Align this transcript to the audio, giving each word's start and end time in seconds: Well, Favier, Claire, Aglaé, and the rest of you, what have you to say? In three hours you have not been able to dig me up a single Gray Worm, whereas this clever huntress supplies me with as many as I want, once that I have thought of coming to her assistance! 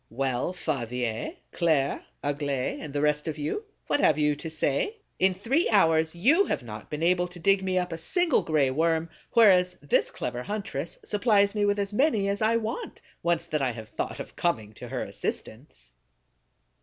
Well, 0.09 0.51
Favier, 0.51 1.35
Claire, 1.51 2.03
Aglaé, 2.23 2.79
and 2.79 2.91
the 2.91 3.01
rest 3.01 3.27
of 3.27 3.37
you, 3.37 3.65
what 3.85 3.99
have 3.99 4.17
you 4.17 4.35
to 4.35 4.49
say? 4.49 4.97
In 5.19 5.35
three 5.35 5.69
hours 5.69 6.15
you 6.15 6.45
have 6.45 6.63
not 6.63 6.89
been 6.89 7.03
able 7.03 7.27
to 7.27 7.37
dig 7.37 7.61
me 7.61 7.77
up 7.77 7.91
a 7.91 7.99
single 7.99 8.41
Gray 8.41 8.71
Worm, 8.71 9.11
whereas 9.33 9.75
this 9.79 10.09
clever 10.09 10.41
huntress 10.41 10.97
supplies 11.05 11.53
me 11.53 11.65
with 11.65 11.77
as 11.77 11.93
many 11.93 12.27
as 12.27 12.41
I 12.41 12.55
want, 12.57 12.99
once 13.21 13.45
that 13.45 13.61
I 13.61 13.73
have 13.73 13.89
thought 13.89 14.19
of 14.19 14.35
coming 14.35 14.73
to 14.73 14.87
her 14.87 15.03
assistance! 15.03 15.91